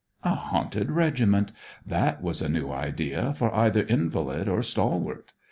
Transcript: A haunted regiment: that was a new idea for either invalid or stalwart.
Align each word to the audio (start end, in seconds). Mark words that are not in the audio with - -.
A 0.23 0.33
haunted 0.33 0.89
regiment: 0.91 1.51
that 1.85 2.23
was 2.23 2.41
a 2.41 2.49
new 2.49 2.71
idea 2.71 3.35
for 3.35 3.53
either 3.53 3.83
invalid 3.83 4.47
or 4.49 4.63
stalwart. 4.63 5.33